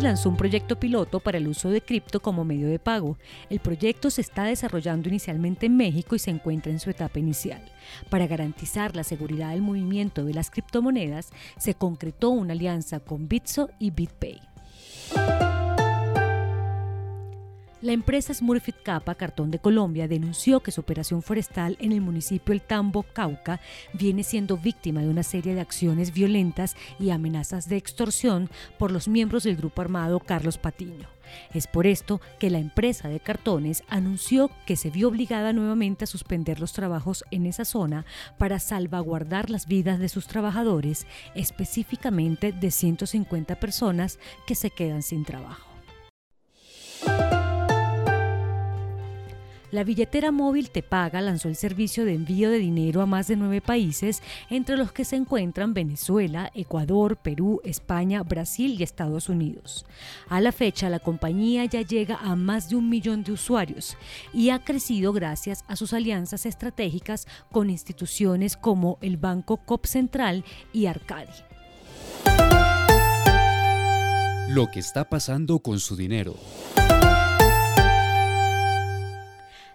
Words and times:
lanzó 0.00 0.28
un 0.28 0.36
proyecto 0.36 0.78
piloto 0.78 1.20
para 1.20 1.38
el 1.38 1.48
uso 1.48 1.70
de 1.70 1.80
cripto 1.80 2.20
como 2.20 2.44
medio 2.44 2.68
de 2.68 2.78
pago. 2.78 3.18
El 3.50 3.60
proyecto 3.60 4.10
se 4.10 4.20
está 4.20 4.44
desarrollando 4.44 5.08
inicialmente 5.08 5.66
en 5.66 5.76
México 5.76 6.16
y 6.16 6.18
se 6.18 6.30
encuentra 6.30 6.72
en 6.72 6.80
su 6.80 6.90
etapa 6.90 7.18
inicial. 7.18 7.62
Para 8.10 8.26
garantizar 8.26 8.96
la 8.96 9.04
seguridad 9.04 9.50
del 9.50 9.62
movimiento 9.62 10.24
de 10.24 10.34
las 10.34 10.50
criptomonedas, 10.50 11.30
se 11.56 11.74
concretó 11.74 12.30
una 12.30 12.52
alianza 12.52 13.00
con 13.00 13.28
Bitso 13.28 13.70
y 13.78 13.90
BitPay. 13.90 14.55
La 17.86 17.92
empresa 17.92 18.34
Smurfit 18.34 18.82
Kappa 18.82 19.14
Cartón 19.14 19.52
de 19.52 19.60
Colombia 19.60 20.08
denunció 20.08 20.58
que 20.58 20.72
su 20.72 20.80
operación 20.80 21.22
forestal 21.22 21.76
en 21.78 21.92
el 21.92 22.00
municipio 22.00 22.52
El 22.52 22.60
Tambo, 22.60 23.04
Cauca, 23.04 23.60
viene 23.92 24.24
siendo 24.24 24.56
víctima 24.56 25.02
de 25.02 25.08
una 25.08 25.22
serie 25.22 25.54
de 25.54 25.60
acciones 25.60 26.12
violentas 26.12 26.74
y 26.98 27.10
amenazas 27.10 27.68
de 27.68 27.76
extorsión 27.76 28.50
por 28.76 28.90
los 28.90 29.06
miembros 29.06 29.44
del 29.44 29.54
grupo 29.54 29.82
armado 29.82 30.18
Carlos 30.18 30.58
Patiño. 30.58 31.06
Es 31.54 31.68
por 31.68 31.86
esto 31.86 32.20
que 32.40 32.50
la 32.50 32.58
empresa 32.58 33.08
de 33.08 33.20
cartones 33.20 33.84
anunció 33.86 34.50
que 34.66 34.74
se 34.74 34.90
vio 34.90 35.06
obligada 35.06 35.52
nuevamente 35.52 36.02
a 36.02 36.08
suspender 36.08 36.58
los 36.58 36.72
trabajos 36.72 37.22
en 37.30 37.46
esa 37.46 37.64
zona 37.64 38.04
para 38.36 38.58
salvaguardar 38.58 39.48
las 39.48 39.68
vidas 39.68 40.00
de 40.00 40.08
sus 40.08 40.26
trabajadores, 40.26 41.06
específicamente 41.36 42.50
de 42.50 42.72
150 42.72 43.60
personas 43.60 44.18
que 44.44 44.56
se 44.56 44.70
quedan 44.70 45.04
sin 45.04 45.24
trabajo. 45.24 45.75
La 49.72 49.82
billetera 49.82 50.30
móvil 50.30 50.70
Te 50.70 50.82
Paga 50.82 51.20
lanzó 51.20 51.48
el 51.48 51.56
servicio 51.56 52.04
de 52.04 52.14
envío 52.14 52.50
de 52.50 52.58
dinero 52.58 53.02
a 53.02 53.06
más 53.06 53.26
de 53.26 53.36
nueve 53.36 53.60
países, 53.60 54.22
entre 54.48 54.76
los 54.76 54.92
que 54.92 55.04
se 55.04 55.16
encuentran 55.16 55.74
Venezuela, 55.74 56.52
Ecuador, 56.54 57.16
Perú, 57.16 57.60
España, 57.64 58.22
Brasil 58.22 58.76
y 58.78 58.84
Estados 58.84 59.28
Unidos. 59.28 59.84
A 60.28 60.40
la 60.40 60.52
fecha, 60.52 60.88
la 60.88 61.00
compañía 61.00 61.64
ya 61.64 61.82
llega 61.82 62.16
a 62.16 62.36
más 62.36 62.68
de 62.70 62.76
un 62.76 62.88
millón 62.88 63.24
de 63.24 63.32
usuarios 63.32 63.96
y 64.32 64.50
ha 64.50 64.60
crecido 64.60 65.12
gracias 65.12 65.64
a 65.66 65.74
sus 65.74 65.92
alianzas 65.92 66.46
estratégicas 66.46 67.26
con 67.50 67.68
instituciones 67.68 68.56
como 68.56 68.98
el 69.00 69.16
Banco 69.16 69.56
COP 69.58 69.86
Central 69.86 70.44
y 70.72 70.86
Arcadi. 70.86 71.32
Lo 74.48 74.70
que 74.70 74.78
está 74.78 75.08
pasando 75.08 75.58
con 75.58 75.80
su 75.80 75.96
dinero. 75.96 76.36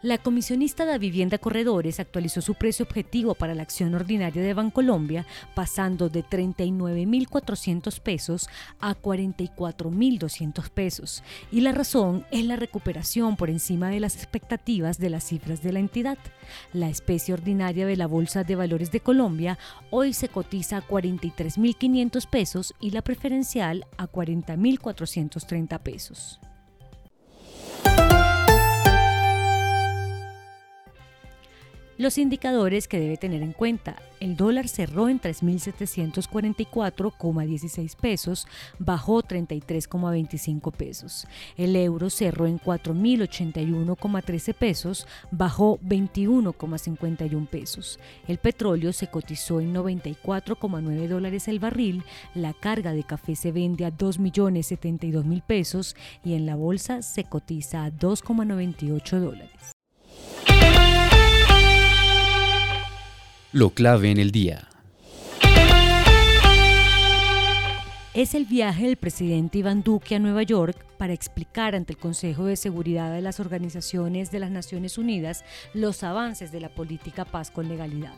La 0.00 0.18
comisionista 0.18 0.86
de 0.86 0.96
Vivienda 0.96 1.38
Corredores 1.38 1.98
actualizó 1.98 2.40
su 2.40 2.54
precio 2.54 2.84
objetivo 2.84 3.34
para 3.34 3.56
la 3.56 3.62
acción 3.62 3.96
ordinaria 3.96 4.40
de 4.40 4.54
Bancolombia, 4.54 5.26
pasando 5.56 6.08
de 6.08 6.24
39.400 6.24 7.98
pesos 7.98 8.48
a 8.78 8.94
44.200 8.94 10.70
pesos. 10.70 11.24
Y 11.50 11.62
la 11.62 11.72
razón 11.72 12.24
es 12.30 12.44
la 12.44 12.54
recuperación 12.54 13.34
por 13.34 13.50
encima 13.50 13.90
de 13.90 13.98
las 13.98 14.14
expectativas 14.14 14.98
de 15.00 15.10
las 15.10 15.24
cifras 15.24 15.64
de 15.64 15.72
la 15.72 15.80
entidad. 15.80 16.18
La 16.72 16.88
especie 16.88 17.34
ordinaria 17.34 17.84
de 17.84 17.96
la 17.96 18.06
Bolsa 18.06 18.44
de 18.44 18.54
Valores 18.54 18.92
de 18.92 19.00
Colombia 19.00 19.58
hoy 19.90 20.12
se 20.12 20.28
cotiza 20.28 20.76
a 20.76 20.86
43.500 20.86 22.28
pesos 22.30 22.72
y 22.78 22.92
la 22.92 23.02
preferencial 23.02 23.84
a 23.96 24.06
40.430 24.06 25.80
pesos. 25.80 26.38
Los 31.98 32.16
indicadores 32.16 32.86
que 32.86 33.00
debe 33.00 33.16
tener 33.16 33.42
en 33.42 33.52
cuenta. 33.52 33.96
El 34.20 34.36
dólar 34.36 34.68
cerró 34.68 35.08
en 35.08 35.20
3.744,16 35.20 37.96
pesos, 37.96 38.46
bajó 38.78 39.24
33,25 39.24 40.70
pesos. 40.70 41.26
El 41.56 41.74
euro 41.74 42.08
cerró 42.08 42.46
en 42.46 42.60
4.081,13 42.60 44.54
pesos, 44.54 45.08
bajó 45.32 45.80
21,51 45.80 47.48
pesos. 47.48 47.98
El 48.28 48.38
petróleo 48.38 48.92
se 48.92 49.08
cotizó 49.08 49.60
en 49.60 49.74
94,9 49.74 51.08
dólares 51.08 51.48
el 51.48 51.58
barril. 51.58 52.04
La 52.32 52.54
carga 52.54 52.92
de 52.92 53.02
café 53.02 53.34
se 53.34 53.50
vende 53.50 53.84
a 53.84 53.90
2.072.000 53.90 55.42
pesos 55.42 55.96
y 56.24 56.34
en 56.34 56.46
la 56.46 56.54
bolsa 56.54 57.02
se 57.02 57.24
cotiza 57.24 57.84
a 57.84 57.90
2,98 57.90 59.18
dólares. 59.18 59.72
Lo 63.52 63.70
clave 63.70 64.10
en 64.10 64.18
el 64.18 64.30
día. 64.30 64.68
Es 68.12 68.34
el 68.34 68.44
viaje 68.44 68.84
del 68.84 68.96
presidente 68.96 69.56
Iván 69.56 69.82
Duque 69.82 70.16
a 70.16 70.18
Nueva 70.18 70.42
York 70.42 70.84
para 70.98 71.14
explicar 71.14 71.74
ante 71.74 71.94
el 71.94 71.98
Consejo 71.98 72.44
de 72.44 72.56
Seguridad 72.56 73.10
de 73.10 73.22
las 73.22 73.40
Organizaciones 73.40 74.30
de 74.30 74.40
las 74.40 74.50
Naciones 74.50 74.98
Unidas 74.98 75.46
los 75.72 76.02
avances 76.02 76.52
de 76.52 76.60
la 76.60 76.68
política 76.68 77.24
paz 77.24 77.50
con 77.50 77.68
legalidad. 77.68 78.12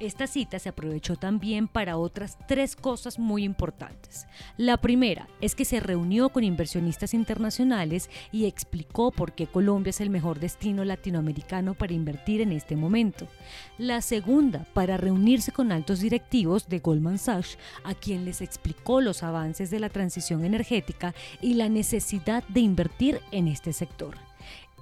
Esta 0.00 0.26
cita 0.26 0.58
se 0.58 0.68
aprovechó 0.68 1.14
también 1.14 1.68
para 1.68 1.96
otras 1.96 2.36
tres 2.48 2.74
cosas 2.74 3.20
muy 3.20 3.44
importantes. 3.44 4.26
La 4.56 4.76
primera 4.76 5.28
es 5.40 5.54
que 5.54 5.64
se 5.64 5.78
reunió 5.78 6.30
con 6.30 6.42
inversionistas 6.42 7.14
internacionales 7.14 8.10
y 8.32 8.46
explicó 8.46 9.12
por 9.12 9.32
qué 9.32 9.46
Colombia 9.46 9.90
es 9.90 10.00
el 10.00 10.10
mejor 10.10 10.40
destino 10.40 10.84
latinoamericano 10.84 11.74
para 11.74 11.92
invertir 11.92 12.40
en 12.40 12.50
este 12.50 12.74
momento. 12.74 13.28
La 13.78 14.00
segunda, 14.02 14.66
para 14.74 14.96
reunirse 14.96 15.52
con 15.52 15.70
altos 15.70 16.00
directivos 16.00 16.68
de 16.68 16.80
Goldman 16.80 17.18
Sachs, 17.18 17.56
a 17.84 17.94
quien 17.94 18.24
les 18.24 18.40
explicó 18.40 19.00
los 19.00 19.22
avances 19.22 19.70
de 19.70 19.78
la 19.78 19.88
transición 19.88 20.44
energética 20.44 21.14
y 21.40 21.54
la 21.54 21.68
necesidad 21.68 22.42
de 22.48 22.60
invertir 22.60 23.20
en 23.30 23.46
este 23.46 23.72
sector. 23.72 24.16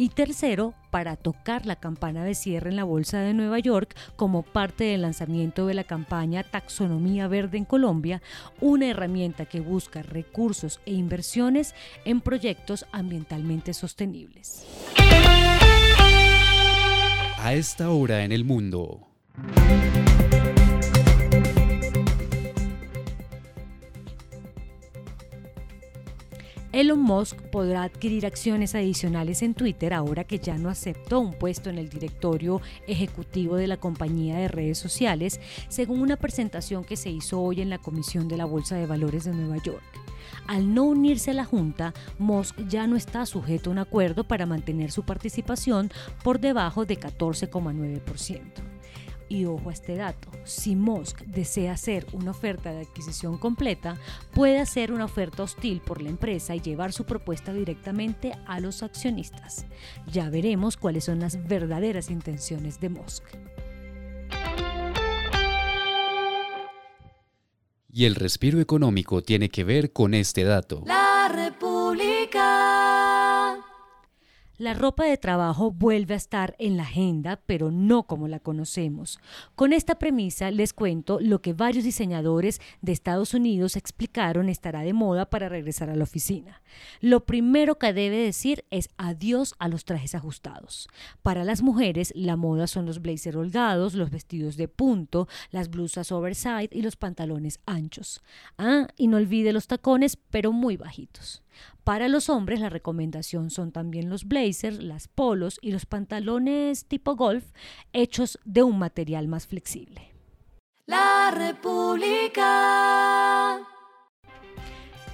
Y 0.00 0.08
tercero, 0.08 0.72
para 0.90 1.14
tocar 1.16 1.66
la 1.66 1.76
campana 1.76 2.24
de 2.24 2.34
cierre 2.34 2.70
en 2.70 2.76
la 2.76 2.84
Bolsa 2.84 3.18
de 3.18 3.34
Nueva 3.34 3.58
York 3.58 3.94
como 4.16 4.42
parte 4.42 4.84
del 4.84 5.02
lanzamiento 5.02 5.66
de 5.66 5.74
la 5.74 5.84
campaña 5.84 6.42
Taxonomía 6.42 7.28
Verde 7.28 7.58
en 7.58 7.66
Colombia, 7.66 8.22
una 8.62 8.88
herramienta 8.88 9.44
que 9.44 9.60
busca 9.60 10.00
recursos 10.00 10.80
e 10.86 10.94
inversiones 10.94 11.74
en 12.06 12.22
proyectos 12.22 12.86
ambientalmente 12.92 13.74
sostenibles. 13.74 14.64
A 17.36 17.52
esta 17.52 17.90
hora 17.90 18.24
en 18.24 18.32
el 18.32 18.46
mundo. 18.46 19.06
Elon 26.72 27.00
Musk 27.00 27.36
podrá 27.50 27.82
adquirir 27.82 28.26
acciones 28.26 28.76
adicionales 28.76 29.42
en 29.42 29.54
Twitter 29.54 29.92
ahora 29.92 30.22
que 30.22 30.38
ya 30.38 30.56
no 30.56 30.68
aceptó 30.68 31.18
un 31.18 31.32
puesto 31.32 31.68
en 31.68 31.78
el 31.78 31.88
directorio 31.88 32.60
ejecutivo 32.86 33.56
de 33.56 33.66
la 33.66 33.76
compañía 33.76 34.36
de 34.36 34.46
redes 34.46 34.78
sociales, 34.78 35.40
según 35.68 36.00
una 36.00 36.16
presentación 36.16 36.84
que 36.84 36.96
se 36.96 37.10
hizo 37.10 37.40
hoy 37.40 37.60
en 37.60 37.70
la 37.70 37.78
Comisión 37.78 38.28
de 38.28 38.36
la 38.36 38.44
Bolsa 38.44 38.76
de 38.76 38.86
Valores 38.86 39.24
de 39.24 39.32
Nueva 39.32 39.60
York. 39.60 39.82
Al 40.46 40.72
no 40.72 40.84
unirse 40.84 41.32
a 41.32 41.34
la 41.34 41.44
Junta, 41.44 41.92
Musk 42.20 42.56
ya 42.68 42.86
no 42.86 42.94
está 42.94 43.26
sujeto 43.26 43.70
a 43.70 43.72
un 43.72 43.78
acuerdo 43.78 44.22
para 44.22 44.46
mantener 44.46 44.92
su 44.92 45.02
participación 45.02 45.90
por 46.22 46.38
debajo 46.38 46.86
de 46.86 47.00
14,9%. 47.00 48.69
Y 49.30 49.44
ojo 49.44 49.70
a 49.70 49.72
este 49.72 49.94
dato, 49.94 50.28
si 50.44 50.74
Musk 50.74 51.20
desea 51.20 51.74
hacer 51.74 52.04
una 52.12 52.32
oferta 52.32 52.72
de 52.72 52.80
adquisición 52.80 53.38
completa, 53.38 53.96
puede 54.34 54.58
hacer 54.58 54.90
una 54.90 55.04
oferta 55.04 55.44
hostil 55.44 55.80
por 55.80 56.02
la 56.02 56.10
empresa 56.10 56.56
y 56.56 56.60
llevar 56.60 56.92
su 56.92 57.04
propuesta 57.04 57.52
directamente 57.52 58.32
a 58.48 58.58
los 58.58 58.82
accionistas. 58.82 59.66
Ya 60.12 60.28
veremos 60.30 60.76
cuáles 60.76 61.04
son 61.04 61.20
las 61.20 61.46
verdaderas 61.46 62.10
intenciones 62.10 62.80
de 62.80 62.88
Musk. 62.88 63.22
Y 67.88 68.06
el 68.06 68.16
respiro 68.16 68.58
económico 68.58 69.22
tiene 69.22 69.48
que 69.48 69.62
ver 69.62 69.92
con 69.92 70.14
este 70.14 70.42
dato. 70.42 70.82
La 70.86 71.28
República. 71.32 71.69
La 74.60 74.74
ropa 74.74 75.06
de 75.06 75.16
trabajo 75.16 75.70
vuelve 75.70 76.12
a 76.12 76.18
estar 76.18 76.54
en 76.58 76.76
la 76.76 76.82
agenda, 76.82 77.40
pero 77.46 77.70
no 77.70 78.02
como 78.02 78.28
la 78.28 78.40
conocemos. 78.40 79.18
Con 79.54 79.72
esta 79.72 79.98
premisa 79.98 80.50
les 80.50 80.74
cuento 80.74 81.18
lo 81.18 81.40
que 81.40 81.54
varios 81.54 81.82
diseñadores 81.82 82.60
de 82.82 82.92
Estados 82.92 83.32
Unidos 83.32 83.74
explicaron 83.76 84.50
estará 84.50 84.82
de 84.82 84.92
moda 84.92 85.30
para 85.30 85.48
regresar 85.48 85.88
a 85.88 85.96
la 85.96 86.04
oficina. 86.04 86.60
Lo 87.00 87.24
primero 87.24 87.78
que 87.78 87.94
debe 87.94 88.18
decir 88.18 88.66
es 88.68 88.90
adiós 88.98 89.54
a 89.58 89.68
los 89.68 89.86
trajes 89.86 90.14
ajustados. 90.14 90.90
Para 91.22 91.42
las 91.44 91.62
mujeres, 91.62 92.12
la 92.14 92.36
moda 92.36 92.66
son 92.66 92.84
los 92.84 93.00
blazers 93.00 93.36
holgados, 93.36 93.94
los 93.94 94.10
vestidos 94.10 94.58
de 94.58 94.68
punto, 94.68 95.26
las 95.52 95.70
blusas 95.70 96.12
oversize 96.12 96.68
y 96.70 96.82
los 96.82 96.96
pantalones 96.96 97.60
anchos. 97.64 98.20
Ah, 98.58 98.88
y 98.98 99.06
no 99.06 99.16
olvide 99.16 99.54
los 99.54 99.68
tacones, 99.68 100.18
pero 100.18 100.52
muy 100.52 100.76
bajitos. 100.76 101.42
Para 101.84 102.08
los 102.08 102.28
hombres 102.28 102.60
la 102.60 102.68
recomendación 102.68 103.50
son 103.50 103.72
también 103.72 104.10
los 104.10 104.24
blazers, 104.24 104.49
las 104.52 105.08
polos 105.08 105.58
y 105.62 105.72
los 105.72 105.86
pantalones 105.86 106.84
tipo 106.86 107.16
golf 107.16 107.44
hechos 107.92 108.38
de 108.44 108.62
un 108.62 108.78
material 108.78 109.28
más 109.28 109.46
flexible. 109.46 110.12
La 110.86 111.30
República. 111.30 112.50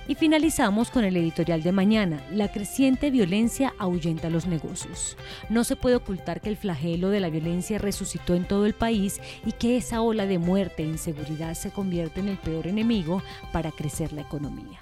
Y 0.08 0.14
finalizamos 0.14 0.90
con 0.90 1.04
el 1.04 1.16
editorial 1.16 1.62
de 1.62 1.72
mañana. 1.72 2.24
La 2.30 2.52
creciente 2.52 3.10
violencia 3.10 3.74
ahuyenta 3.78 4.30
los 4.30 4.46
negocios. 4.46 5.16
No 5.48 5.64
se 5.64 5.74
puede 5.74 5.96
ocultar 5.96 6.40
que 6.40 6.48
el 6.48 6.56
flagelo 6.56 7.10
de 7.10 7.18
la 7.18 7.28
violencia 7.28 7.78
resucitó 7.78 8.34
en 8.34 8.46
todo 8.46 8.66
el 8.66 8.74
país 8.74 9.20
y 9.44 9.52
que 9.52 9.76
esa 9.76 10.02
ola 10.02 10.26
de 10.26 10.38
muerte 10.38 10.84
e 10.84 10.86
inseguridad 10.86 11.54
se 11.54 11.70
convierte 11.70 12.20
en 12.20 12.28
el 12.28 12.38
peor 12.38 12.68
enemigo 12.68 13.20
para 13.52 13.72
crecer 13.72 14.12
la 14.12 14.22
economía. 14.22 14.78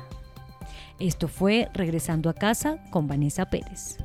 Esto 0.99 1.27
fue 1.27 1.69
Regresando 1.73 2.29
a 2.29 2.35
casa 2.35 2.79
con 2.91 3.09
Vanessa 3.09 3.47
Pérez. 3.47 3.99